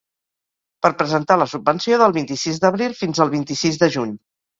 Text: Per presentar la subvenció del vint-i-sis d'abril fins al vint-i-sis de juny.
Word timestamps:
Per 0.85 0.89
presentar 1.01 1.35
la 1.41 1.47
subvenció 1.51 1.99
del 2.03 2.15
vint-i-sis 2.15 2.57
d'abril 2.63 2.95
fins 3.03 3.21
al 3.27 3.31
vint-i-sis 3.35 3.79
de 3.85 3.91
juny. 3.97 4.17